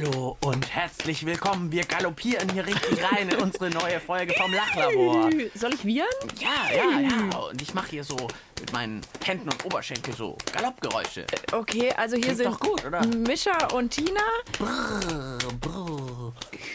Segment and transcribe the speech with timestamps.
[0.00, 1.72] Hallo und herzlich willkommen.
[1.72, 5.28] Wir galoppieren hier richtig rein in unsere neue Folge vom Lachlabor.
[5.54, 6.06] Soll ich wiehern?
[6.38, 7.36] Ja, ja, ja.
[7.38, 8.16] Und ich mache hier so
[8.60, 11.26] mit meinen Händen und Oberschenkel so Galoppgeräusche.
[11.50, 13.04] Okay, also hier Klingt sind doch gut, oder?
[13.06, 14.20] Mischa und Tina.
[14.56, 16.07] Brrr, brrr.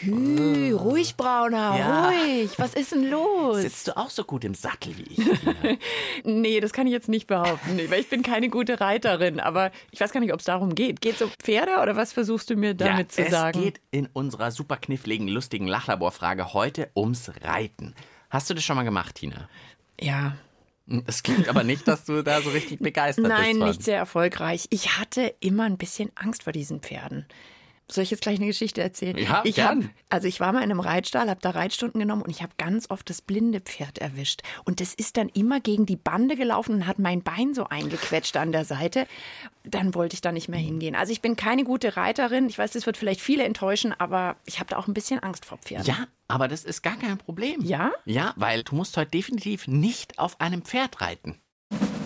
[0.02, 2.08] Hü, ruhig, Brauner, Ja.
[2.08, 2.50] ruhig.
[2.58, 3.58] Was ist denn los?
[3.62, 5.18] Sitzt du auch so gut im Sattel wie ich?
[6.24, 9.40] Nee, das kann ich jetzt nicht behaupten, nee, weil ich bin keine gute Reiterin.
[9.40, 11.00] Aber ich weiß gar nicht, ob es darum geht.
[11.00, 13.60] Geht es um Pferde oder was versuchst du mir damit zu es sagen?
[13.60, 17.94] geht in unserer super kniffligen, lustigen Lachlaborfrage heute ums Reiten.
[18.30, 19.48] Hast du das schon mal gemacht, Tina?
[20.00, 20.36] Ja.
[21.06, 23.58] Es klingt aber nicht, dass du da so richtig begeistert Nein, bist.
[23.58, 23.68] von.
[23.68, 24.66] nicht sehr erfolgreich.
[24.70, 27.26] Ich hatte immer ein bisschen Angst vor diesen Pferden.
[27.90, 29.18] Soll ich jetzt gleich eine Geschichte erzählen?
[29.18, 29.84] Ja, ich gern.
[29.84, 32.52] Hab, also ich war mal in einem Reitstall, habe da Reitstunden genommen und ich habe
[32.56, 34.42] ganz oft das blinde Pferd erwischt.
[34.64, 38.36] Und das ist dann immer gegen die Bande gelaufen und hat mein Bein so eingequetscht
[38.38, 39.06] an der Seite.
[39.64, 40.94] Dann wollte ich da nicht mehr hingehen.
[40.94, 42.48] Also ich bin keine gute Reiterin.
[42.48, 45.44] Ich weiß, das wird vielleicht viele enttäuschen, aber ich habe da auch ein bisschen Angst
[45.44, 45.86] vor Pferden.
[45.86, 47.60] Ja, aber das ist gar kein Problem.
[47.62, 47.92] Ja?
[48.06, 51.38] Ja, weil du musst heute definitiv nicht auf einem Pferd reiten.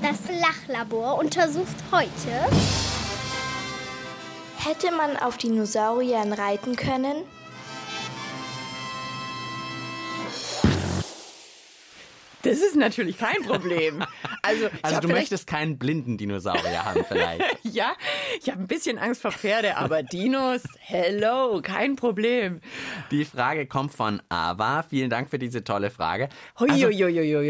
[0.03, 2.98] Das Lachlabor untersucht heute
[4.61, 7.23] Hätte man auf Dinosauriern reiten können?
[12.49, 14.03] Das ist natürlich kein Problem.
[14.41, 17.45] Also, Also du möchtest keinen blinden Dinosaurier haben vielleicht.
[17.71, 17.93] Ja,
[18.41, 22.61] ich habe ein bisschen Angst vor Pferde, aber Dinos, hello, kein Problem.
[23.11, 24.85] Die Frage kommt von Ava.
[24.89, 26.31] Vielen Dank für diese tolle Frage.
[26.59, 26.69] Hui.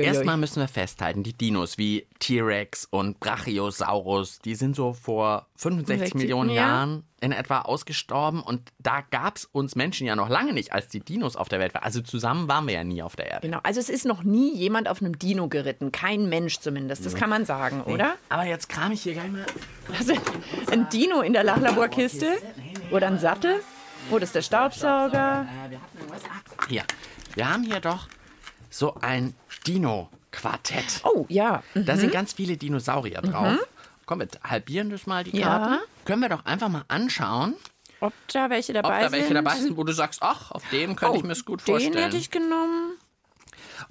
[0.01, 5.99] Erstmal müssen wir festhalten, die Dinos wie T-Rex und Brachiosaurus, die sind so vor 65
[5.99, 6.57] 65, Millionen ja.
[6.57, 10.89] Jahren in etwa ausgestorben und da gab es uns Menschen ja noch lange nicht, als
[10.89, 11.83] die Dinos auf der Welt waren.
[11.83, 13.49] Also zusammen waren wir ja nie auf der Erde.
[13.49, 17.15] Genau, also es ist noch nie jemand auf einem Dino geritten, kein Mensch zumindest, das
[17.15, 18.15] kann man sagen, oder?
[18.29, 19.45] Aber jetzt kram ich hier gleich mal
[19.99, 20.15] Also
[20.71, 22.39] ein Dino in der Lachlaborkiste
[22.91, 23.61] oder ein Sattel?
[24.11, 25.47] Wo das ist der Staubsauger?
[26.69, 26.85] Hier,
[27.35, 28.09] wir haben hier doch
[28.71, 29.35] so ein
[29.67, 31.01] Dino-Quartett.
[31.05, 31.63] Oh, ja.
[31.75, 33.59] Da sind ganz viele Dinosaurier drauf.
[34.07, 35.41] Komm, wir halbieren das mal, die Mhm.
[35.41, 35.81] Ja.
[36.09, 37.55] Können wir doch einfach mal anschauen,
[38.01, 39.35] Ob da welche ob dabei da welche sind?
[39.35, 41.67] dabei sind, wo du sagst, ach, auf dem könnte Oh, ich mir es gut den
[41.75, 41.99] vorstellen.
[42.03, 42.93] hätte ich genommen.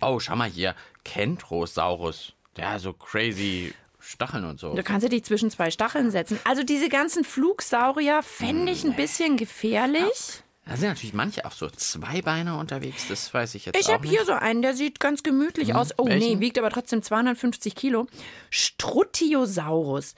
[0.02, 0.74] oh, schau mal hier,
[1.06, 2.34] Kentrosaurus.
[2.56, 4.74] Der so crazy Stacheln und so.
[4.74, 6.40] Da kannst du dich zwischen zwei Stacheln setzen.
[6.44, 10.42] Also diese ganzen Flugsaurier fände ich ein bisschen gefährlich.
[10.66, 14.08] Da sind natürlich manche auch so Zweibeiner unterwegs, das weiß ich jetzt Ich auch habe
[14.08, 14.18] nicht.
[14.18, 15.94] hier so einen, der sieht ganz gemütlich aus.
[15.98, 16.40] Oh welchen?
[16.40, 18.08] nee, wiegt aber trotzdem 250 Kilo.
[18.50, 20.16] Strutiosaurus.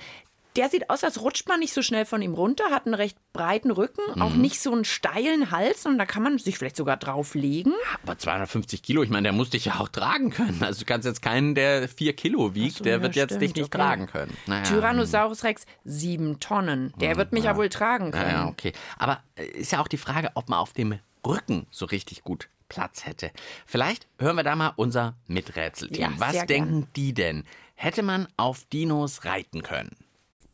[0.56, 3.18] Der sieht aus, als rutscht man nicht so schnell von ihm runter, hat einen recht
[3.34, 4.42] breiten Rücken, auch Mhm.
[4.42, 7.74] nicht so einen steilen Hals, und da kann man sich vielleicht sogar drauflegen.
[8.04, 10.62] Aber 250 Kilo, ich meine, der muss dich ja auch tragen können.
[10.64, 13.42] Also du kannst jetzt keinen, der 4 Kilo wiegt, so, der ja, wird jetzt stimmt,
[13.44, 13.78] dich nicht okay.
[13.78, 14.36] tragen können.
[14.48, 14.64] Naja.
[14.64, 16.94] Tyrannosaurus Rex, sieben Tonnen.
[17.00, 18.30] Der wird mich ja wohl tragen können.
[18.32, 18.74] Ja, ja, okay.
[18.98, 22.50] Aber äh, ist ja auch die Frage, ob man auf dem Rücken so richtig gut
[22.70, 23.32] Platz hätte.
[23.66, 26.02] Vielleicht hören wir da mal unser Miträtselteam.
[26.02, 27.44] Ja, Was denken die denn?
[27.76, 29.90] Hätte man auf Dinos reiten können?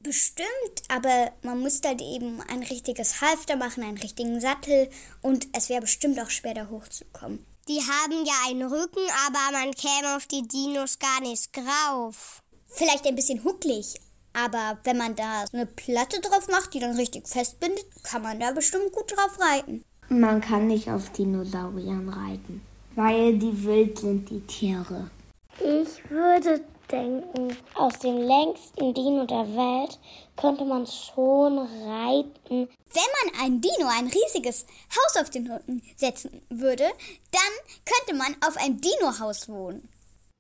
[0.05, 4.88] Bestimmt, aber man muss dann eben ein richtiges Halfter machen, einen richtigen Sattel
[5.23, 7.43] und es wäre bestimmt auch schwer, da hochzukommen.
[7.67, 12.43] Die haben ja einen Rücken, aber man käme auf die Dinos gar nicht drauf.
[12.67, 13.95] Vielleicht ein bisschen hucklig,
[14.33, 18.39] aber wenn man da so eine Platte drauf macht, die dann richtig festbindet, kann man
[18.39, 19.83] da bestimmt gut drauf reiten.
[20.09, 22.61] Man kann nicht auf Dinosauriern reiten,
[22.93, 25.09] weil die wild sind, die Tiere.
[25.57, 26.61] Ich würde
[26.91, 30.00] denken, aus dem längsten Dino der Welt
[30.35, 32.68] könnte man schon reiten.
[32.96, 36.85] Wenn man ein Dino, ein riesiges Haus auf den Rücken setzen würde,
[37.31, 39.88] dann könnte man auf einem Dino-Haus wohnen.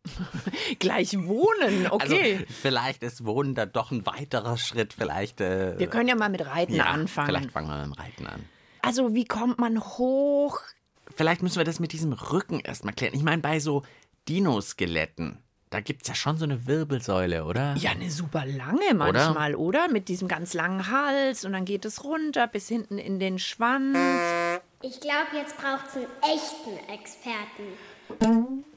[0.79, 2.35] Gleich wohnen, okay.
[2.35, 4.93] Also vielleicht ist Wohnen da doch ein weiterer Schritt.
[4.93, 5.41] Vielleicht.
[5.41, 7.27] Äh, wir können ja mal mit Reiten ja, anfangen.
[7.27, 8.45] Vielleicht fangen wir mit dem Reiten an.
[8.81, 10.59] Also wie kommt man hoch?
[11.15, 13.15] Vielleicht müssen wir das mit diesem Rücken erstmal klären.
[13.15, 13.83] Ich meine, bei so
[14.27, 15.39] Dinoskeletten,
[15.69, 17.75] da gibt es ja schon so eine Wirbelsäule, oder?
[17.77, 19.87] Ja, eine super lange manchmal, oder?
[19.89, 23.97] Mit diesem ganz langen Hals und dann geht es runter bis hinten in den Schwanz.
[24.81, 27.63] Ich glaube, jetzt braucht es einen echten Experten.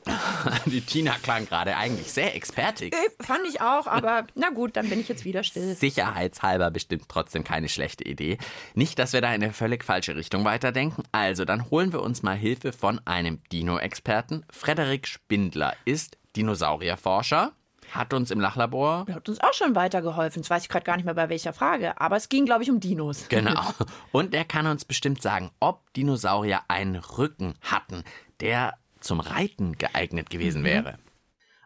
[0.67, 2.95] Die Tina klang gerade eigentlich sehr expertig.
[2.95, 5.75] Äh, Fand ich auch, aber na gut, dann bin ich jetzt wieder still.
[5.75, 8.39] Sicherheitshalber bestimmt trotzdem keine schlechte Idee.
[8.75, 11.03] Nicht, dass wir da in eine völlig falsche Richtung weiterdenken.
[11.13, 14.45] Also, dann holen wir uns mal Hilfe von einem Dino-Experten.
[14.51, 17.53] Frederik Spindler ist Dinosaurierforscher.
[17.91, 19.07] Hat uns im Lachlabor.
[19.07, 20.43] Der hat uns auch schon weitergeholfen.
[20.43, 22.01] Jetzt weiß ich gerade gar nicht mehr bei welcher Frage.
[22.01, 23.27] Aber es ging, glaube ich, um Dinos.
[23.29, 23.61] Genau.
[24.13, 28.05] Und er kann uns bestimmt sagen, ob Dinosaurier einen Rücken hatten,
[28.41, 30.99] der zum Reiten geeignet gewesen wäre.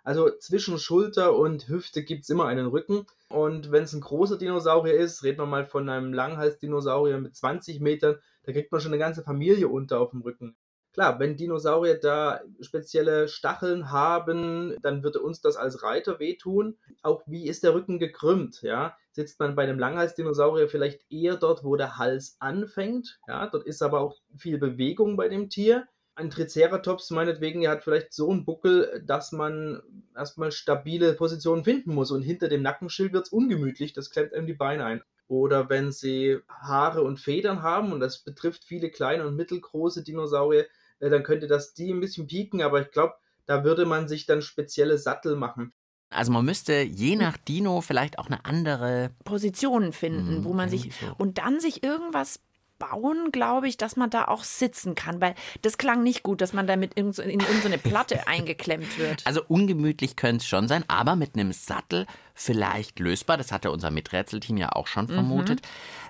[0.04, 3.06] Also zwischen Schulter und Hüfte gibt es immer einen Rücken.
[3.28, 7.80] Und wenn es ein großer Dinosaurier ist, reden wir mal von einem Langhalsdinosaurier mit 20
[7.80, 10.56] Metern, da kriegt man schon eine ganze Familie unter auf dem Rücken.
[10.92, 16.76] Klar, wenn Dinosaurier da spezielle Stacheln haben, dann würde uns das als Reiter wehtun.
[17.02, 18.94] Auch wie ist der Rücken gekrümmt, ja?
[19.12, 23.46] Sitzt man bei einem Langhalsdinosaurier vielleicht eher dort, wo der Hals anfängt, ja?
[23.46, 25.88] Dort ist aber auch viel Bewegung bei dem Tier.
[26.14, 29.80] Ein Triceratops meinetwegen, der hat vielleicht so einen Buckel, dass man
[30.14, 34.46] erstmal stabile Positionen finden muss und hinter dem Nackenschild wird es ungemütlich, das klemmt einem
[34.46, 35.02] die Beine ein.
[35.28, 40.66] Oder wenn sie Haare und Federn haben, und das betrifft viele kleine und mittelgroße Dinosaurier,
[41.10, 43.14] dann könnte das die ein bisschen pieken, aber ich glaube,
[43.46, 45.72] da würde man sich dann spezielle Sattel machen.
[46.10, 50.68] Also man müsste je nach Dino vielleicht auch eine andere Positionen finden, Hm, wo man
[50.68, 51.06] sich so.
[51.18, 52.40] und dann sich irgendwas
[52.78, 56.52] bauen, glaube ich, dass man da auch sitzen kann, weil das klang nicht gut, dass
[56.52, 59.24] man da mit irgend so, in irgendeine Platte eingeklemmt wird.
[59.24, 63.36] Also ungemütlich könnte es schon sein, aber mit einem Sattel vielleicht lösbar.
[63.36, 65.60] Das hatte unser Miträtselteam ja auch schon vermutet.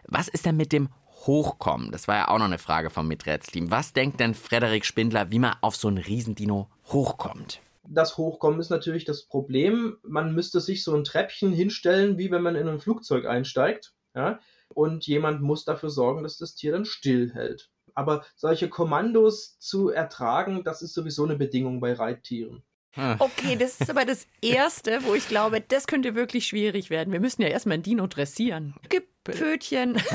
[0.09, 0.89] Was ist denn mit dem
[1.27, 1.93] Hochkommen?
[1.93, 3.71] Das war ja auch noch eine Frage vom Miträtselteam.
[3.71, 7.61] Was denkt denn Frederik Spindler, wie man auf so einen Riesendino hochkommt?
[7.89, 9.97] Das Hochkommen ist natürlich das Problem.
[10.03, 13.95] Man müsste sich so ein Treppchen hinstellen, wie wenn man in ein Flugzeug einsteigt.
[14.15, 14.39] Ja?
[14.69, 17.71] Und jemand muss dafür sorgen, dass das Tier dann stillhält.
[17.95, 22.63] Aber solche Kommandos zu ertragen, das ist sowieso eine Bedingung bei Reittieren.
[22.97, 27.13] Okay, das ist aber das Erste, wo ich glaube, das könnte wirklich schwierig werden.
[27.13, 28.75] Wir müssen ja erstmal ein Dino dressieren.
[28.89, 30.01] Gib Pfötchen.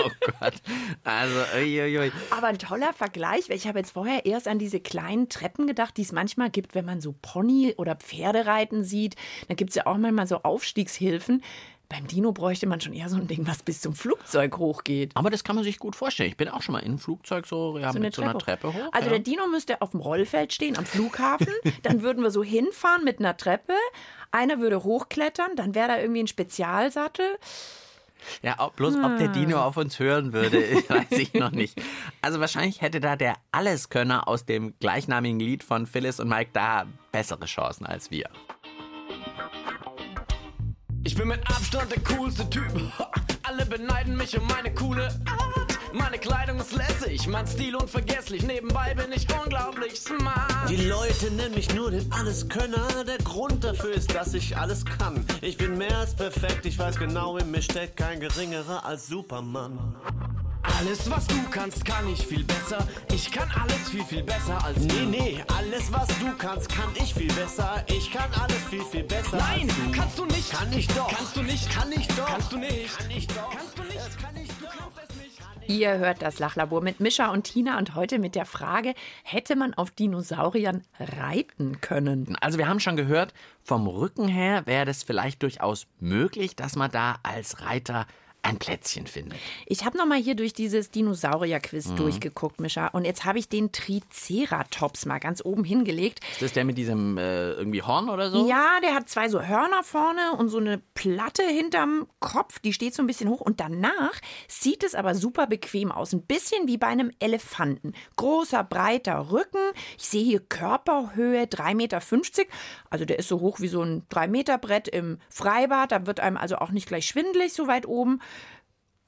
[0.00, 0.54] Oh Gott.
[1.02, 2.12] Also, uiuiui.
[2.30, 5.96] Aber ein toller Vergleich, weil ich habe jetzt vorher erst an diese kleinen Treppen gedacht,
[5.96, 9.16] die es manchmal gibt, wenn man so Pony- oder Pferdereiten sieht.
[9.48, 11.42] Da gibt es ja auch manchmal so Aufstiegshilfen.
[11.88, 15.12] Beim Dino bräuchte man schon eher so ein Ding, was bis zum Flugzeug hochgeht.
[15.14, 16.28] Aber das kann man sich gut vorstellen.
[16.28, 18.92] Ich bin auch schon mal in einem Flugzeug so, ja, mit so einer Treppe hoch.
[18.92, 19.14] Also ja.
[19.14, 21.48] der Dino müsste auf dem Rollfeld stehen am Flughafen.
[21.82, 23.72] dann würden wir so hinfahren mit einer Treppe.
[24.30, 27.38] Einer würde hochklettern, dann wäre da irgendwie ein Spezialsattel.
[28.42, 30.58] Ja, ob, bloß ob der Dino auf uns hören würde,
[30.88, 31.80] weiß ich noch nicht.
[32.20, 36.86] Also wahrscheinlich hätte da der Alleskönner aus dem gleichnamigen Lied von Phyllis und Mike da
[37.12, 38.28] bessere Chancen als wir.
[41.18, 42.70] Ich bin mit Abstand der coolste Typ.
[43.42, 45.76] Alle beneiden mich um meine coole Art.
[45.92, 48.44] Meine Kleidung ist lässig, mein Stil unvergesslich.
[48.44, 50.68] Nebenbei bin ich unglaublich smart.
[50.68, 53.02] Die Leute nennen mich nur den Alleskönner.
[53.04, 55.26] Der Grund dafür ist, dass ich alles kann.
[55.40, 59.96] Ich bin mehr als perfekt, ich weiß genau, in mir steckt kein geringerer als Superman.
[60.62, 62.86] Alles, was du kannst, kann ich viel besser.
[63.12, 65.06] Ich kann alles viel, viel besser als Nee, du.
[65.06, 67.84] nee, alles was du kannst, kann ich viel besser.
[67.88, 69.90] Ich kann alles viel, viel besser Nein, als du.
[69.92, 70.50] kannst du nicht.
[70.52, 71.08] Kann ich doch.
[71.08, 71.70] Kannst du nicht.
[71.70, 72.26] Kann ich doch.
[72.26, 72.98] Kannst du nicht.
[72.98, 73.50] Kann ich doch.
[73.50, 73.96] Kannst du nicht.
[73.96, 74.70] Das kann ich Du doch.
[74.70, 75.38] kannst es nicht.
[75.68, 79.74] Ihr hört das Lachlabor mit Mischa und Tina und heute mit der Frage, hätte man
[79.74, 82.36] auf Dinosauriern reiten können?
[82.40, 86.90] Also wir haben schon gehört, vom Rücken her wäre das vielleicht durchaus möglich, dass man
[86.90, 88.06] da als Reiter
[88.48, 89.38] ein Plätzchen findet.
[89.66, 92.88] Ich habe noch mal hier durch dieses Dinosaurier-Quiz durchgeguckt, Mischa.
[92.88, 96.20] Und jetzt habe ich den Triceratops mal ganz oben hingelegt.
[96.32, 98.48] Ist das der mit diesem äh, irgendwie Horn oder so?
[98.48, 102.94] Ja, der hat zwei so Hörner vorne und so eine Platte hinterm Kopf, die steht
[102.94, 103.40] so ein bisschen hoch.
[103.40, 104.14] Und danach
[104.48, 106.12] sieht es aber super bequem aus.
[106.12, 107.92] Ein bisschen wie bei einem Elefanten.
[108.16, 109.58] Großer, breiter Rücken.
[109.98, 112.00] Ich sehe hier Körperhöhe 3,50 Meter.
[112.90, 115.92] Also der ist so hoch wie so ein 3-Meter-Brett im Freibad.
[115.92, 118.20] Da wird einem also auch nicht gleich schwindelig so weit oben.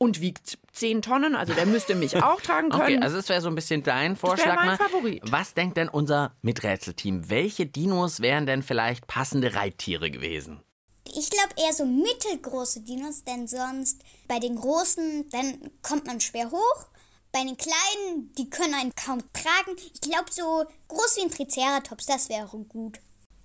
[0.03, 2.83] Und wiegt 10 Tonnen, also der müsste mich auch tragen können.
[2.83, 4.57] Okay, also das wäre so ein bisschen dein Vorschlag.
[4.57, 4.77] mein mal.
[4.79, 5.23] Favorit.
[5.31, 7.29] Was denkt denn unser Miträtselteam?
[7.29, 10.63] Welche Dinos wären denn vielleicht passende Reittiere gewesen?
[11.05, 16.51] Ich glaube eher so mittelgroße Dinos, denn sonst bei den großen, dann kommt man schwer
[16.51, 16.87] hoch.
[17.31, 19.77] Bei den kleinen, die können einen kaum tragen.
[19.93, 22.99] Ich glaube so groß wie ein Triceratops, das wäre gut.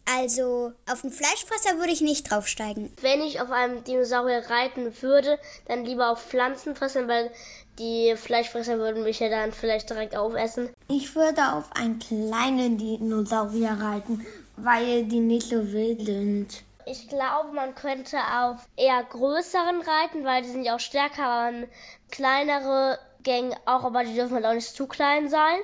[0.08, 2.92] Also auf einen Fleischfresser würde ich nicht draufsteigen.
[3.02, 7.32] Wenn ich auf einem Dinosaurier reiten würde, dann lieber auf Pflanzenfressern, weil
[7.80, 10.70] die Fleischfresser würden mich ja dann vielleicht direkt aufessen.
[10.88, 14.26] Ich würde auf einen kleinen Dinosaurier reiten,
[14.58, 16.64] weil die nicht so wild sind.
[16.86, 21.68] Ich glaube, man könnte auf eher größeren reiten, weil die sind ja auch stärker, aber
[22.12, 25.60] kleinere Gänge auch, aber die dürfen halt auch nicht zu klein sein.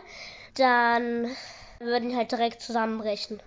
[0.56, 1.30] Dann
[1.80, 3.40] würden die halt direkt zusammenbrechen.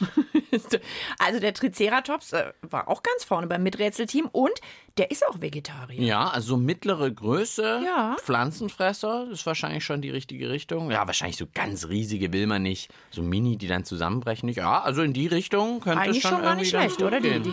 [1.18, 4.52] Also der Triceratops äh, war auch ganz vorne beim Miträtselteam und
[4.96, 6.00] der ist auch Vegetarier.
[6.00, 8.16] Ja, also mittlere Größe, Ja.
[8.20, 10.90] Pflanzenfresser, ist wahrscheinlich schon die richtige Richtung.
[10.90, 12.90] Ja, wahrscheinlich so ganz riesige will man nicht.
[13.10, 14.56] So mini, die dann zusammenbrechen nicht.
[14.56, 17.20] Ja, also in die Richtung könnte Eigentlich es schon, schon gar irgendwie nicht schlecht, oder
[17.20, 17.28] die.
[17.28, 17.50] Idee?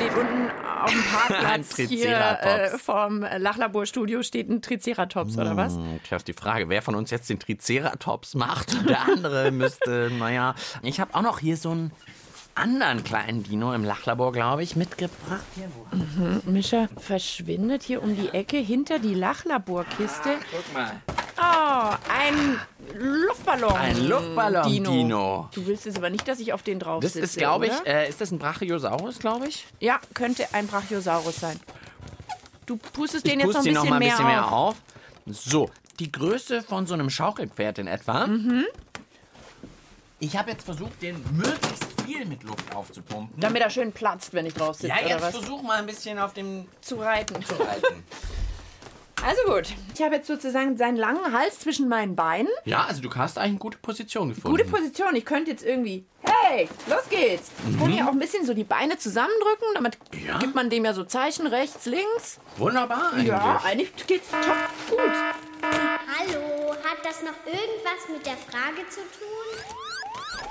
[0.00, 0.50] Steht unten
[0.82, 5.74] auf dem Ein Parkplatz hier äh, vom Lachlaborstudio steht ein Triceratops oder was?
[5.74, 9.50] Hm, Tja, ist die Frage, wer von uns jetzt den Triceratops macht und der andere
[9.50, 10.54] müsste, naja.
[10.80, 11.92] Ich habe auch noch hier so einen
[12.54, 15.44] anderen kleinen Dino im Lachlabor, glaube ich, mitgebracht.
[15.54, 15.94] Hier, wo?
[15.94, 16.40] Mhm.
[16.46, 20.30] Mischa verschwindet hier um die Ecke hinter die Lachlaborkiste.
[20.50, 20.92] Guck mal.
[21.40, 22.60] Oh, ein
[22.94, 23.72] Luftballon.
[23.72, 25.48] Ein Luftballon-Dino.
[25.54, 27.86] Du willst es aber nicht, dass ich auf den drauf Das sitze, ist, glaube ich,
[27.86, 29.66] äh, ist das ein Brachiosaurus, glaube ich?
[29.78, 31.58] Ja, könnte ein Brachiosaurus sein.
[32.66, 34.52] Du pustest den ich jetzt noch ein bisschen, noch mal ein mehr, bisschen mehr auf.
[34.52, 34.76] auf.
[35.26, 38.26] So, die Größe von so einem Schaukelpferd in etwa.
[38.26, 38.64] Mhm.
[40.18, 43.40] Ich habe jetzt versucht, den möglichst viel mit Luft aufzupumpen.
[43.40, 45.36] Damit er schön platzt, wenn ich drauf sitze, ja, oder jetzt was?
[45.36, 47.42] versuch mal ein bisschen auf dem Zu reiten.
[47.44, 48.04] zu reiten.
[49.26, 52.48] Also gut, ich habe jetzt sozusagen seinen langen Hals zwischen meinen Beinen.
[52.64, 54.56] ja, also du hast eigentlich eine gute Position gefunden.
[54.56, 55.14] Gute Position.
[55.14, 57.50] Ich könnte jetzt irgendwie, hey, los geht's.
[57.70, 57.92] Ich kann Mhm.
[57.92, 59.68] hier auch ein bisschen so die Beine zusammendrücken.
[59.74, 60.38] Damit Ja.
[60.38, 62.40] gibt man dem ja so Zeichen rechts, links.
[62.56, 63.28] Wunderbar eigentlich.
[63.28, 64.40] Ja, eigentlich geht's top
[64.88, 64.98] gut.
[65.62, 69.89] Hallo, hat das noch irgendwas mit der Frage zu tun?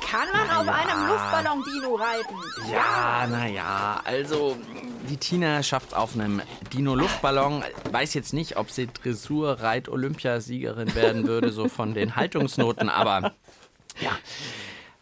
[0.10, 2.36] Kann man auf einem Luftballon-Dino reiten?
[2.72, 4.58] Ja, naja, also
[5.08, 6.42] die Tina schafft auf einem
[6.74, 7.63] Dino-Luftballon.
[7.92, 13.34] Weiß jetzt nicht, ob sie Dressur-Reit-Olympiasiegerin werden würde, so von den Haltungsnoten, aber
[14.01, 14.18] ja.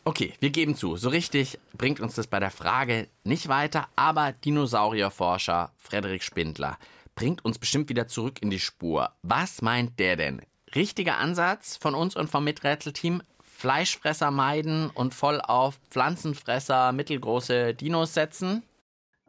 [0.04, 0.98] Okay, wir geben zu.
[0.98, 6.78] So richtig bringt uns das bei der Frage nicht weiter, aber Dinosaurierforscher Frederik Spindler
[7.16, 9.12] bringt uns bestimmt wieder zurück in die Spur.
[9.22, 10.42] Was meint der denn?
[10.76, 13.24] Richtiger Ansatz von uns und vom Miträtselteam?
[13.58, 18.62] Fleischfresser meiden und voll auf Pflanzenfresser, mittelgroße Dinos setzen?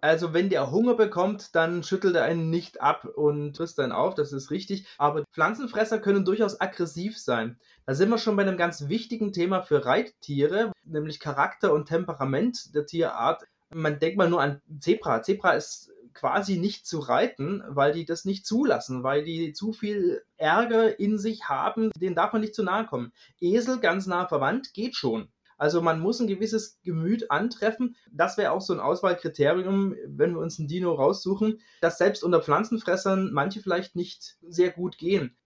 [0.03, 4.15] Also wenn der Hunger bekommt, dann schüttelt er einen nicht ab und frisst dann auf,
[4.15, 4.87] das ist richtig.
[4.99, 7.59] Aber Pflanzenfresser können durchaus aggressiv sein.
[7.87, 12.75] Da sind wir schon bei einem ganz wichtigen Thema für Reittiere, nämlich Charakter und Temperament
[12.75, 13.45] der Tierart.
[13.75, 15.23] Man denkt mal nur an Zebra.
[15.23, 20.23] Zebra ist quasi nicht zu reiten, weil die das nicht zulassen, weil die zu viel
[20.37, 23.13] Ärger in sich haben, denen darf man nicht zu nahe kommen.
[23.41, 25.29] Esel ganz nah verwandt, geht schon.
[25.59, 27.97] Also man muss ein gewisses Gemüt antreffen.
[28.11, 32.43] Das wäre auch so ein Auswahlkriterium, wenn wir uns einen Dino raussuchen, dass selbst unter
[32.43, 35.37] Pflanzenfressern manche vielleicht nicht sehr gut gehen.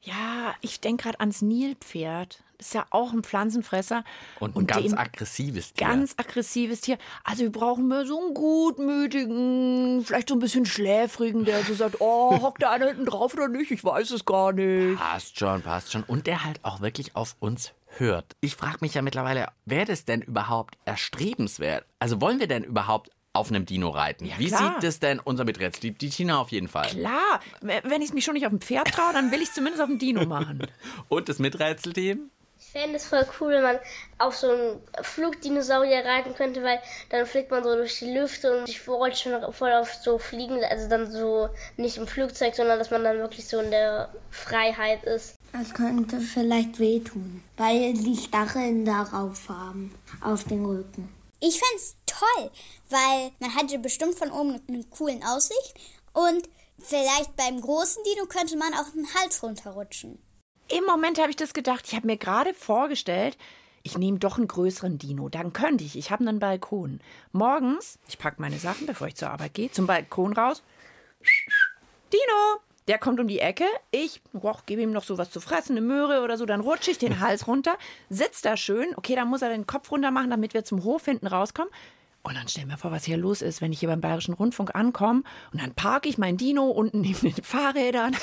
[0.00, 2.42] Ja, ich denke gerade ans Nilpferd.
[2.62, 4.04] Ist ja auch ein Pflanzenfresser.
[4.38, 5.84] Und ein ganz den- aggressives Tier.
[5.84, 6.96] Ganz aggressives Tier.
[7.24, 11.96] Also wir brauchen mehr so einen gutmütigen, vielleicht so ein bisschen schläfrigen, der so sagt,
[12.00, 13.72] oh, hockt da einer hinten drauf oder nicht?
[13.72, 14.96] Ich weiß es gar nicht.
[14.96, 16.04] Passt schon, passt schon.
[16.04, 18.36] Und der halt auch wirklich auf uns hört.
[18.40, 21.84] Ich frage mich ja mittlerweile, wäre das denn überhaupt erstrebenswert?
[21.98, 24.30] Also wollen wir denn überhaupt auf einem Dino reiten?
[24.38, 24.74] Wie klar.
[24.74, 25.90] sieht es denn unser Miträtsel?
[25.90, 26.86] Die Tina auf jeden Fall.
[26.88, 29.54] Klar, wenn ich es mich schon nicht auf dem Pferd traue, dann will ich es
[29.54, 30.66] zumindest auf dem Dino machen.
[31.08, 32.30] Und das Miträtselteam?
[32.64, 33.78] Ich fände es voll cool, wenn man
[34.18, 38.68] auf so einen Flugdinosaurier reiten könnte, weil dann fliegt man so durch die Lüfte und
[38.68, 42.90] ich wollte schon voll auf so fliegen, also dann so nicht im Flugzeug, sondern dass
[42.90, 45.34] man dann wirklich so in der Freiheit ist.
[45.52, 49.92] Das könnte vielleicht wehtun, weil die Stacheln darauf haben,
[50.22, 51.12] auf den Rücken.
[51.40, 52.50] Ich fänd's toll,
[52.90, 55.74] weil man hatte bestimmt von oben eine coolen Aussicht
[56.12, 60.22] und vielleicht beim großen Dino könnte man auch den Hals runterrutschen.
[60.76, 61.84] Im Moment habe ich das gedacht.
[61.86, 63.36] Ich habe mir gerade vorgestellt,
[63.82, 65.28] ich nehme doch einen größeren Dino.
[65.28, 65.98] Dann könnte ich.
[65.98, 67.00] Ich habe einen Balkon.
[67.32, 70.62] Morgens, ich packe meine Sachen, bevor ich zur Arbeit gehe, zum Balkon raus.
[72.10, 72.60] Dino!
[72.88, 73.66] Der kommt um die Ecke.
[73.90, 74.22] Ich
[74.66, 76.46] gebe ihm noch so was zu fressen, eine Möhre oder so.
[76.46, 77.76] Dann rutsche ich den Hals runter,
[78.08, 78.88] sitzt da schön.
[78.96, 81.72] Okay, dann muss er den Kopf runter machen, damit wir zum Hof hinten rauskommen.
[82.24, 84.76] Und dann stell mir vor, was hier los ist, wenn ich hier beim Bayerischen Rundfunk
[84.76, 85.24] ankomme.
[85.52, 88.14] Und dann parke ich mein Dino unten neben den Fahrrädern.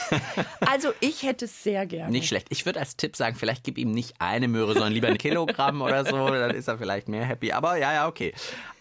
[0.62, 2.12] Also ich hätte es sehr gerne.
[2.12, 2.48] Nicht schlecht.
[2.50, 5.82] Ich würde als Tipp sagen, vielleicht gib ihm nicht eine Möhre, sondern lieber ein Kilogramm
[5.82, 6.30] oder so.
[6.30, 7.52] Dann ist er vielleicht mehr happy.
[7.52, 8.34] Aber ja, ja, okay.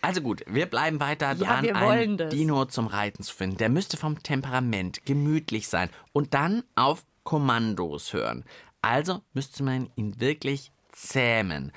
[0.02, 2.30] Also gut, wir bleiben weiter Ja, dran, wollen einen das.
[2.30, 3.56] Dino zum Reiten zu finden.
[3.56, 8.44] Der müsste vom Temperament gemütlich sein und dann auf Kommandos hören.
[8.82, 11.72] Also müsste man ihn wirklich zähmen.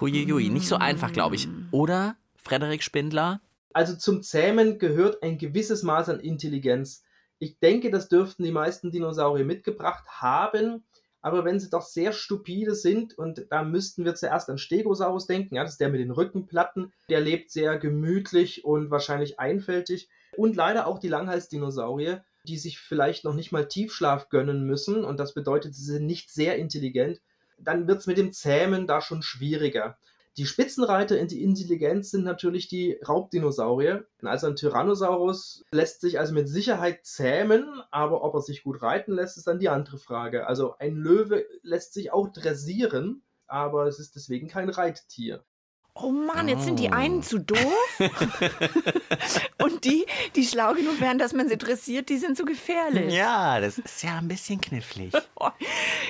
[0.00, 1.48] Huiuiui, nicht so einfach, glaube ich.
[1.70, 2.16] Oder,
[2.48, 3.40] Frederik Spindler?
[3.72, 7.04] Also zum Zähmen gehört ein gewisses Maß an Intelligenz.
[7.38, 10.84] Ich denke, das dürften die meisten Dinosaurier mitgebracht haben.
[11.20, 15.56] Aber wenn sie doch sehr stupide sind, und da müssten wir zuerst an Stegosaurus denken,
[15.56, 20.08] ja, das ist der mit den Rückenplatten, der lebt sehr gemütlich und wahrscheinlich einfältig.
[20.36, 25.18] Und leider auch die Langhalsdinosaurier, die sich vielleicht noch nicht mal Tiefschlaf gönnen müssen und
[25.18, 27.20] das bedeutet, sie sind nicht sehr intelligent,
[27.58, 29.98] dann wird es mit dem Zähmen da schon schwieriger.
[30.38, 34.06] Die Spitzenreiter in die Intelligenz sind natürlich die Raubdinosaurier.
[34.22, 39.14] Also ein Tyrannosaurus lässt sich also mit Sicherheit zähmen, aber ob er sich gut reiten
[39.14, 40.46] lässt, ist dann die andere Frage.
[40.46, 45.44] Also ein Löwe lässt sich auch dressieren, aber es ist deswegen kein Reittier.
[46.00, 46.94] Oh Mann, jetzt sind die Oh.
[46.94, 47.58] einen zu doof
[49.62, 53.12] und die, die schlau genug wären, dass man sie dressiert, die sind zu gefährlich.
[53.12, 55.12] Ja, das ist ja ein bisschen knifflig.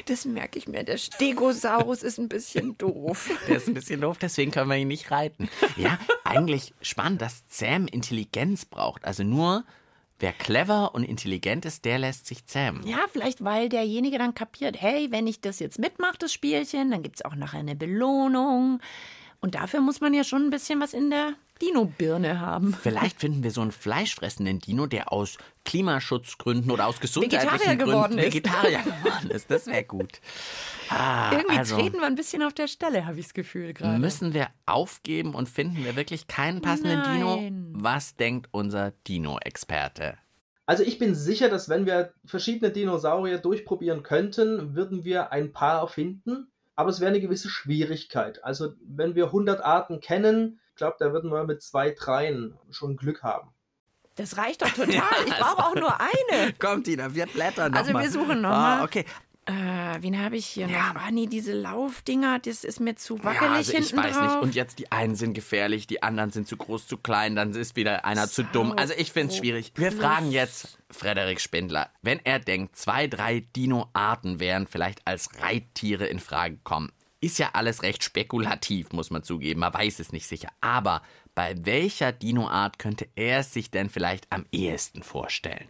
[0.07, 0.85] Das merke ich mir.
[0.85, 3.30] Der Stegosaurus ist ein bisschen doof.
[3.49, 5.49] Der ist ein bisschen doof, deswegen können wir ihn nicht reiten.
[5.76, 9.04] Ja, eigentlich spannend, dass Sam Intelligenz braucht.
[9.04, 9.64] Also nur
[10.21, 12.87] wer clever und intelligent ist, der lässt sich zähmen.
[12.87, 17.02] Ja, vielleicht weil derjenige dann kapiert, hey, wenn ich das jetzt mitmache, das Spielchen, dann
[17.02, 18.80] gibt es auch nachher eine Belohnung.
[19.40, 22.75] Und dafür muss man ja schon ein bisschen was in der Dino-Birne haben.
[22.75, 28.16] Vielleicht finden wir so einen fleischfressenden Dino, der aus Klimaschutzgründen oder aus gesundheitlichen Gründen.
[28.16, 29.50] Vegetarier geworden ist.
[29.50, 30.21] Das wäre gut.
[30.88, 33.99] Ah, Irgendwie also treten wir ein bisschen auf der Stelle, habe ich das Gefühl gerade.
[33.99, 37.37] müssen wir aufgeben und finden wir wirklich keinen passenden Dino?
[37.37, 37.68] Nein.
[37.75, 40.16] Was denkt unser Dino-Experte?
[40.66, 45.88] Also ich bin sicher, dass wenn wir verschiedene Dinosaurier durchprobieren könnten, würden wir ein Paar
[45.88, 46.49] finden.
[46.78, 48.44] Aber es wäre eine gewisse Schwierigkeit.
[48.44, 52.97] Also wenn wir 100 Arten kennen, ich glaube, da würden wir mit zwei, dreien schon
[52.97, 53.50] Glück haben.
[54.14, 55.26] Das reicht doch total.
[55.26, 56.52] Ich brauche auch nur eine.
[56.61, 58.04] Kommt, Tina, wir blättern noch Also mal.
[58.04, 58.85] wir suchen noch ah, mal.
[58.85, 59.04] Okay.
[59.49, 60.76] Äh, wen habe ich hier noch?
[60.76, 64.23] Ah, nee, diese Laufdinger, das ist mir zu wackelig Ja, also ich hinten weiß drauf.
[64.35, 64.43] nicht.
[64.43, 67.75] Und jetzt die einen sind gefährlich, die anderen sind zu groß, zu klein, dann ist
[67.75, 68.75] wieder einer zu dumm.
[68.76, 69.73] Also ich finde es schwierig.
[69.75, 76.07] Wir fragen jetzt Frederik Spindler, wenn er denkt, zwei, drei Dino-Arten wären vielleicht als Reittiere
[76.07, 76.93] in Frage gekommen.
[77.21, 79.61] Ist ja alles recht spekulativ, muss man zugeben.
[79.61, 80.50] Man weiß es nicht sicher.
[80.61, 81.02] Aber
[81.35, 85.69] bei welcher Dino-Art könnte er es sich denn vielleicht am ehesten vorstellen?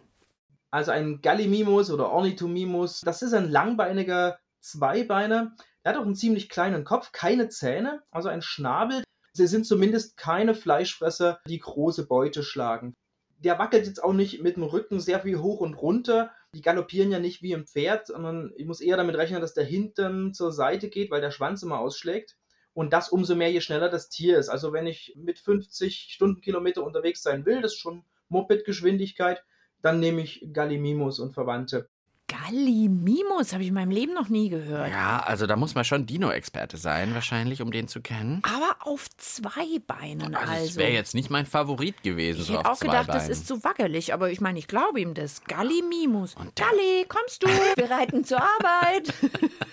[0.71, 5.55] Also ein Gallimimus oder Ornithomimus, das ist ein langbeiniger Zweibeiner.
[5.83, 9.03] Der hat auch einen ziemlich kleinen Kopf, keine Zähne, also ein Schnabel.
[9.33, 12.93] Sie sind zumindest keine Fleischfresser, die große Beute schlagen.
[13.37, 16.31] Der wackelt jetzt auch nicht mit dem Rücken sehr viel hoch und runter.
[16.53, 19.63] Die galoppieren ja nicht wie ein Pferd, sondern ich muss eher damit rechnen, dass der
[19.63, 22.35] Hintern zur Seite geht, weil der Schwanz immer ausschlägt.
[22.73, 24.49] Und das umso mehr, je schneller das Tier ist.
[24.49, 29.43] Also wenn ich mit 50 Stundenkilometer unterwegs sein will, das ist schon Moped-Geschwindigkeit,
[29.81, 31.89] dann nehme ich Gallimimus und Verwandte.
[32.27, 34.91] Gallimimus habe ich in meinem Leben noch nie gehört.
[34.91, 38.41] Ja, also da muss man schon Dino-Experte sein, wahrscheinlich, um den zu kennen.
[38.43, 40.65] Aber auf zwei Beinen Also, also.
[40.67, 42.41] das wäre jetzt nicht mein Favorit gewesen.
[42.41, 43.31] ich so hätte auf auch zwei gedacht, das Beinen.
[43.31, 45.43] ist zu wackelig, aber ich meine, ich glaube ihm das.
[45.45, 46.35] Gallimimus.
[46.55, 47.47] Galli, kommst du?
[47.47, 49.11] Wir reiten zur Arbeit.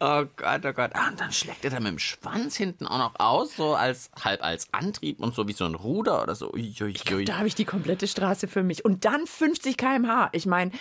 [0.00, 0.90] Oh Gott, oh Gott.
[0.94, 4.10] Ah, und dann schlägt er da mit dem Schwanz hinten auch noch aus, so als
[4.22, 6.52] halb als Antrieb und so wie so ein Ruder oder so.
[6.52, 7.24] Ui, ui, ui.
[7.24, 8.84] Da habe ich die komplette Straße für mich.
[8.84, 10.30] Und dann 50 km/h.
[10.32, 10.72] Ich meine,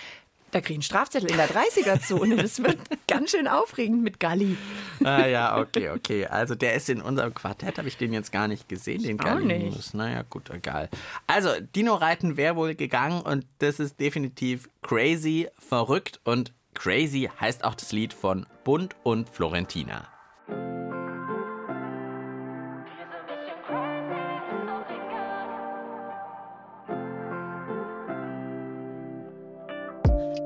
[0.56, 2.38] da kriege ich einen Strafzettel in der 30er-Zone.
[2.38, 2.78] Das wird
[3.10, 4.56] ganz schön aufregend mit Galli.
[5.04, 6.28] Ah ja, okay, okay.
[6.28, 9.94] Also der ist in unserem Quartett, habe ich den jetzt gar nicht gesehen, den nicht.
[9.94, 10.90] Naja, gut, egal.
[11.28, 17.76] Also, Dino-Reiten wäre wohl gegangen und das ist definitiv crazy, verrückt und crazy heißt auch
[17.76, 20.08] das Lied von Bund und Florentina.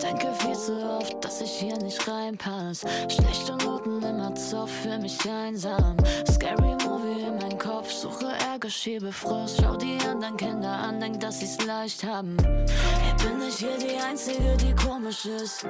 [0.01, 2.85] Denke viel zu oft, dass ich hier nicht reinpass.
[3.09, 5.97] Schlechte Noten immer Zoff, für mich einsam.
[6.29, 7.08] Scary Movie
[7.89, 9.59] Kopf, suche Ärger, schiebe Frost.
[9.61, 12.37] Schau die anderen Kinder an, denk, dass sie's leicht haben.
[12.43, 15.65] Hey, bin ich hier die Einzige, die komisch ist?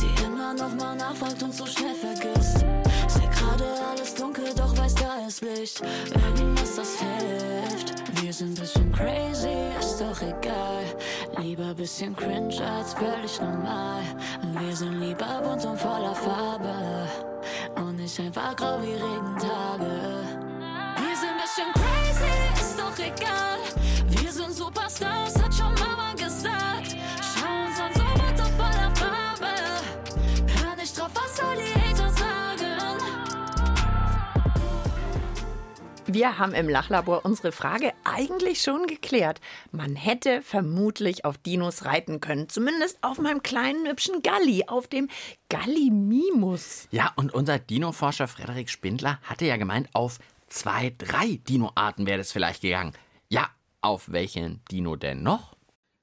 [0.00, 2.64] Die immer noch mal nachfragt und so schnell vergisst.
[3.08, 5.82] Seh gerade alles dunkel, doch weiß, da ist Licht.
[6.14, 8.22] Irgendwas, das hilft.
[8.22, 10.84] Wir sind bisschen crazy, ist doch egal.
[11.38, 14.02] Lieber bisschen cringe als völlig normal.
[14.60, 17.08] Wir sind lieber bunt und voller Farbe.
[17.76, 20.15] Und nicht einfach grau wie Regentage.
[23.06, 23.58] Egal.
[24.08, 26.96] Wir sind Superstars, hat schon Mama gesagt.
[27.22, 29.54] Schau uns an, so bunt und voller Farbe.
[30.60, 32.26] Hör nicht drauf, was soll die Hater sagen?
[36.08, 39.40] Wir haben im Lachlabor unsere Frage eigentlich schon geklärt.
[39.72, 42.48] Man hätte vermutlich auf Dinos reiten können.
[42.48, 45.08] Zumindest auf meinem kleinen hübschen Galli, auf dem
[45.48, 46.86] Gallimimus.
[46.92, 52.32] Ja, und unser Dino-Forscher Frederik Spindler hatte ja gemeint, auf zwei, drei Dino-Arten wäre das
[52.32, 52.92] vielleicht gegangen.
[53.28, 53.48] Ja,
[53.80, 55.56] auf welchen Dino denn noch?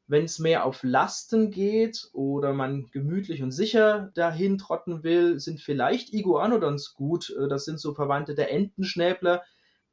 [0.07, 5.61] Wenn es mehr auf Lasten geht oder man gemütlich und sicher dahin trotten will, sind
[5.61, 7.33] vielleicht Iguanodons gut.
[7.37, 9.43] Äh, Das sind so Verwandte der Entenschnäbler.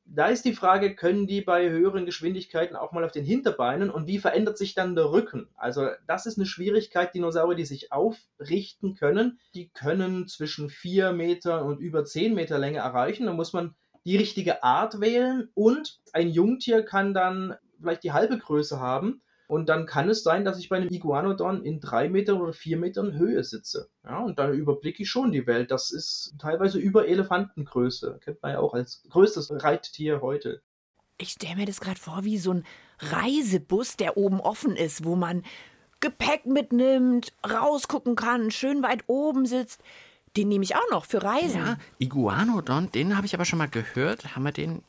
[0.04, 4.08] Da ist die Frage, können die bei höheren Geschwindigkeiten auch mal auf den Hinterbeinen und
[4.08, 5.48] wie verändert sich dann der Rücken?
[5.54, 7.14] Also das ist eine Schwierigkeit.
[7.14, 12.78] Dinosaurier, die sich aufrichten können, die können zwischen 4 Meter und über 10 Meter Länge
[12.78, 13.26] erreichen.
[13.26, 18.38] Da muss man die richtige Art wählen und ein Jungtier kann dann vielleicht die halbe
[18.38, 19.22] Größe haben.
[19.46, 22.76] Und dann kann es sein, dass ich bei einem Iguanodon in drei Metern oder vier
[22.76, 23.88] Metern Höhe sitze.
[24.04, 25.72] Ja, und dann überblicke ich schon die Welt.
[25.72, 28.20] Das ist teilweise über Elefantengröße.
[28.22, 30.62] Kennt man ja auch als größtes Reittier heute.
[31.18, 32.64] Ich stelle mir das gerade vor wie so ein
[33.00, 35.42] Reisebus, der oben offen ist, wo man
[35.98, 39.82] Gepäck mitnimmt, rausgucken kann, schön weit oben sitzt.
[40.36, 41.60] Den nehme ich auch noch für Reisen.
[41.60, 44.36] Ja, Iguanodon, den habe ich aber schon mal gehört.
[44.36, 44.82] Haben wir den?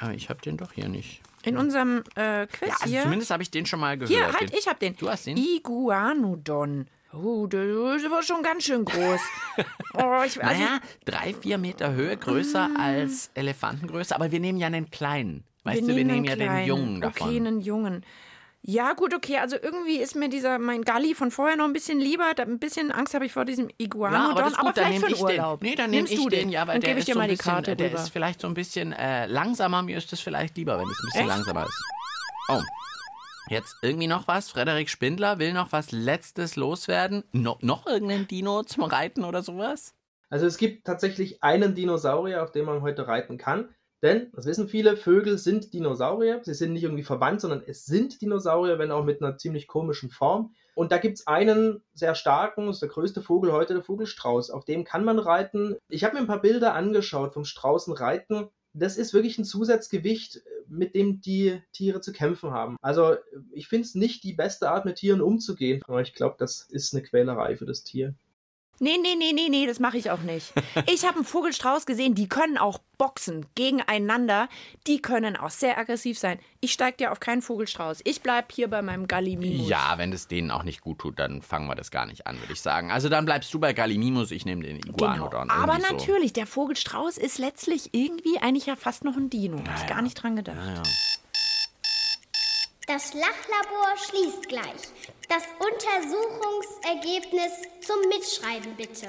[0.00, 1.20] Äh, ich habe den doch hier nicht.
[1.44, 3.02] In unserem äh, Quiz Ja, also hier.
[3.02, 4.10] zumindest habe ich den schon mal gehört.
[4.10, 4.96] Hier, halt, den, ich hab den.
[4.96, 5.36] Du hast den?
[5.36, 6.86] Iguanodon.
[7.12, 9.20] Oh, der ist aber schon ganz schön groß.
[9.94, 14.66] oh, ich, also, naja, drei, vier Meter Höhe größer als Elefantengröße, aber wir nehmen ja
[14.66, 15.44] einen kleinen.
[15.64, 16.66] Weißt du, wir nehmen ja den kleinen.
[16.66, 17.28] Jungen davon.
[17.28, 18.04] Okay, einen Jungen.
[18.70, 19.38] Ja, gut, okay.
[19.38, 22.34] Also irgendwie ist mir dieser, mein Galli von vorher noch ein bisschen lieber.
[22.36, 24.24] Da ein bisschen Angst habe ich vor diesem Iguanodon.
[24.26, 25.40] Ja, aber das ist gut, dann vielleicht nehme für ich den den.
[25.40, 25.62] Urlaub.
[25.62, 27.12] Nee, dann nehme Nimmst ich du den, ja, weil Dann der gebe ich ist dir
[27.14, 28.02] so mal ein die bisschen, Karte der rüber.
[28.02, 29.80] ist vielleicht so ein bisschen äh, langsamer.
[29.80, 31.28] Mir ist es vielleicht lieber, wenn es ein bisschen Echt?
[31.30, 31.82] langsamer ist.
[32.48, 32.60] Oh.
[33.48, 34.50] Jetzt irgendwie noch was?
[34.50, 37.24] Frederik Spindler will noch was Letztes loswerden?
[37.32, 39.94] No, noch irgendein Dino zum Reiten oder sowas?
[40.28, 43.70] Also es gibt tatsächlich einen Dinosaurier, auf dem man heute reiten kann.
[44.02, 46.40] Denn, das wissen viele, Vögel sind Dinosaurier.
[46.44, 50.10] Sie sind nicht irgendwie verwandt, sondern es sind Dinosaurier, wenn auch mit einer ziemlich komischen
[50.10, 50.54] Form.
[50.74, 54.50] Und da gibt es einen sehr starken, das ist der größte Vogel heute, der Vogelstrauß.
[54.50, 55.74] Auf dem kann man reiten.
[55.88, 58.48] Ich habe mir ein paar Bilder angeschaut vom Straußenreiten.
[58.74, 62.76] Das ist wirklich ein Zusatzgewicht, mit dem die Tiere zu kämpfen haben.
[62.80, 63.16] Also
[63.50, 65.82] ich finde es nicht die beste Art, mit Tieren umzugehen.
[65.88, 68.14] Aber ich glaube, das ist eine Quälerei für das Tier.
[68.80, 70.52] Nee, nee, nee, nee, nee, das mache ich auch nicht.
[70.86, 74.48] Ich habe einen Vogelstrauß gesehen, die können auch boxen gegeneinander.
[74.86, 76.38] Die können auch sehr aggressiv sein.
[76.60, 78.00] Ich steige dir auf keinen Vogelstrauß.
[78.04, 79.68] Ich bleib hier bei meinem Gallimimus.
[79.68, 82.40] Ja, wenn es denen auch nicht gut tut, dann fangen wir das gar nicht an,
[82.40, 82.90] würde ich sagen.
[82.90, 85.48] Also dann bleibst du bei Gallimimus, ich nehme den Iguanodon.
[85.48, 85.54] Genau.
[85.54, 85.96] Aber irgendwie so.
[85.96, 89.58] natürlich, der Vogelstrauß ist letztlich irgendwie eigentlich ja fast noch ein Dino.
[89.58, 90.56] Hab ich gar nicht dran gedacht.
[90.58, 90.82] Ja, ja.
[92.86, 94.88] Das Lachlabor schließt gleich.
[95.28, 99.08] Das Untersuchungsergebnis zum Mitschreiben bitte.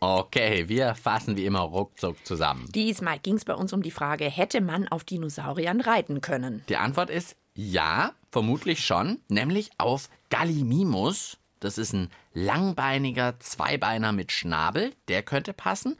[0.00, 2.68] Okay, wir fassen wie immer ruckzuck zusammen.
[2.74, 6.64] Diesmal ging es bei uns um die Frage, hätte man auf Dinosauriern reiten können?
[6.68, 11.38] Die Antwort ist ja, vermutlich schon, nämlich auf Gallimimus.
[11.60, 15.96] Das ist ein langbeiniger Zweibeiner mit Schnabel, der könnte passen.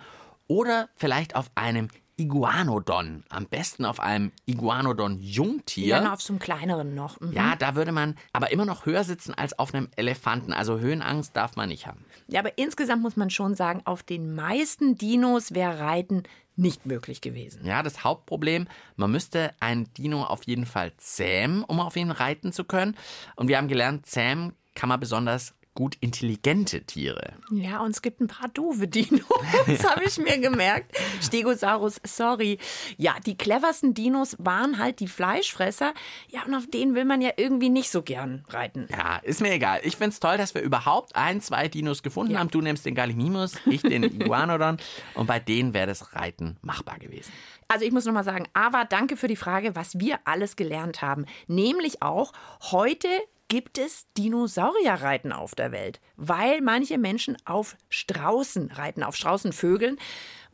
[0.48, 1.88] Oder vielleicht auf einem
[2.22, 5.86] Iguanodon, am besten auf einem Iguanodon-Jungtier.
[5.86, 7.20] Ja, auf so einem kleineren noch.
[7.20, 7.32] Mhm.
[7.32, 10.52] Ja, da würde man aber immer noch höher sitzen als auf einem Elefanten.
[10.52, 12.04] Also Höhenangst darf man nicht haben.
[12.28, 16.22] Ja, aber insgesamt muss man schon sagen, auf den meisten Dinos wäre Reiten
[16.54, 17.64] nicht möglich gewesen.
[17.64, 22.52] Ja, das Hauptproblem, man müsste einen Dino auf jeden Fall zähmen, um auf ihn reiten
[22.52, 22.96] zu können.
[23.36, 27.32] Und wir haben gelernt, zähmen kann man besonders gut intelligente Tiere.
[27.50, 29.22] Ja, und es gibt ein paar doofe Dinos.
[29.66, 30.94] Das habe ich mir gemerkt.
[31.22, 32.58] Stegosaurus, sorry.
[32.98, 35.94] Ja, die cleversten Dinos waren halt die Fleischfresser.
[36.28, 38.86] Ja, und auf denen will man ja irgendwie nicht so gern reiten.
[38.90, 39.80] Ja, ist mir egal.
[39.84, 42.40] Ich find's toll, dass wir überhaupt ein, zwei Dinos gefunden Ja.
[42.40, 42.50] haben.
[42.50, 44.76] Du nimmst den Gallimimus, ich den Iguanodon.
[45.14, 47.32] und bei denen wäre das Reiten machbar gewesen.
[47.68, 51.24] Also ich muss nochmal sagen, aber danke für die Frage, was wir alles gelernt haben.
[51.46, 52.32] Nämlich auch,
[52.72, 53.08] heute
[53.52, 59.98] gibt es Dinosaurierreiten auf der Welt, weil manche Menschen auf Straußen reiten, auf Straußenvögeln.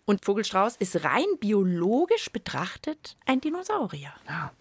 [0.05, 4.13] Und Vogelstrauß ist rein biologisch betrachtet ein Dinosaurier.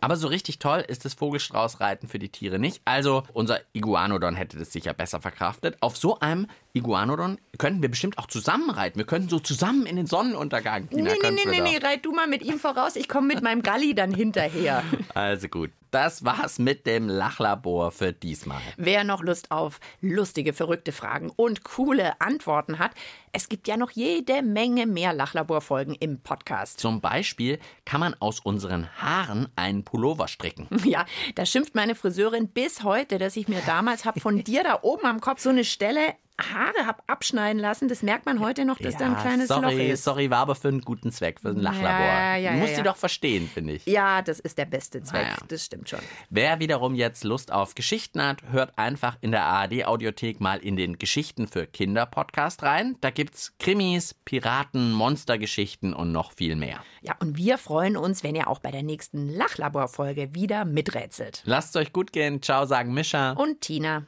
[0.02, 2.80] Aber so richtig toll ist das Vogelstraußreiten für die Tiere nicht.
[2.86, 5.78] Also unser Iguanodon hätte das sicher besser verkraftet.
[5.82, 6.46] Auf so einem
[6.78, 8.98] Iguanodon könnten wir bestimmt auch zusammen reiten.
[9.00, 10.90] Wir könnten so zusammen in den Sonnenuntergang.
[10.90, 12.96] Tina, Nee, nee, nee, nee, reit du mal mit ihm voraus.
[12.96, 14.84] Ich komme mit meinem Galli dann hinterher.
[15.14, 18.62] Also gut, das war's mit dem Lachlabor für diesmal.
[18.78, 22.92] Wer noch Lust auf lustige, verrückte Fragen und coole Antworten hat,
[23.32, 26.80] es gibt ja noch jede Menge mehr Lachlaborfolgen im Podcast.
[26.80, 30.68] Zum Beispiel kann man aus unseren Haaren einen Pullover stricken.
[30.88, 34.80] Ja, da schimpft meine Friseurin bis heute, dass ich mir damals hab von dir da
[34.84, 37.88] oben am Kopf so eine Stelle Haare hab abschneiden lassen.
[37.88, 40.04] Das merkt man heute noch, dass da ein kleines sorry, Loch ist.
[40.04, 42.06] sorry, war aber für einen guten Zweck, für ein Lachlabor.
[42.06, 42.92] Ja, ja, du musst ja, sie ja.
[42.92, 43.86] doch verstehen, finde ich.
[43.88, 45.24] Ja, das ist der beste Zweck.
[45.24, 45.38] Naja.
[45.48, 46.00] Das stimmt schon.
[46.30, 51.00] Wer wiederum jetzt Lust auf Geschichten hat, hört einfach in der ARD-Audiothek mal in den
[51.00, 52.98] Geschichten für Kinder Podcast rein.
[53.02, 56.84] Da gibt's Krimis, Piraten, Monstergeschichten und noch viel mehr.
[57.02, 61.42] Ja, und wir freuen uns, wenn ihr auch bei der nächsten Lachlaborfolge wieder miträtselt.
[61.46, 62.42] Lasst euch gut gehen.
[62.44, 63.32] Ciao, sagen Mischa.
[63.32, 64.06] Und Tina.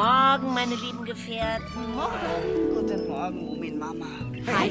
[0.00, 1.94] Morgen, meine lieben Gefährten.
[1.94, 2.74] Morgen.
[2.74, 4.06] Guten Morgen, Mumin Mama.
[4.46, 4.70] Hi.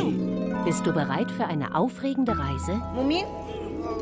[0.65, 2.81] Bist du bereit für eine aufregende Reise?
[2.95, 3.25] Mumin?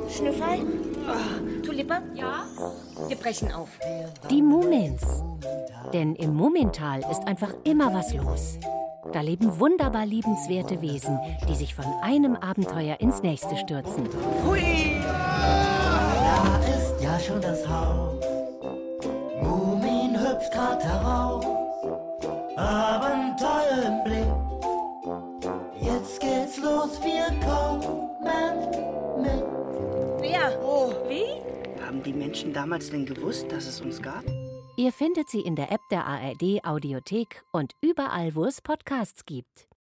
[0.10, 0.66] Schnüffel?
[1.06, 2.00] Oh, Tulipa?
[2.16, 2.46] Ja?
[3.10, 3.68] Wir brechen auf.
[4.30, 5.04] Die Mumins.
[5.92, 8.58] Denn im Mumintal ist einfach immer was los.
[9.12, 14.08] Da leben wunderbar liebenswerte Wesen, die sich von einem Abenteuer ins nächste stürzen.
[14.46, 15.02] Hui!
[15.04, 18.37] Da ist ja schon das Haus.
[20.38, 21.46] Hüpft grad heraus.
[22.56, 24.28] Abenteuer im Blick.
[25.82, 27.82] Jetzt geht's los, wir kommen
[29.22, 29.44] mit.
[30.22, 30.60] Wer?
[30.64, 30.94] Oh.
[31.10, 31.42] Wie?
[31.84, 34.24] Haben die Menschen damals denn gewusst, dass es uns gab?
[34.76, 39.67] Ihr findet sie in der App der ARD Audiothek und überall, wo es Podcasts gibt.